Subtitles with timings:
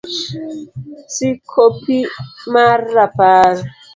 [1.13, 1.97] c-Kopi
[2.53, 3.55] mar Rapar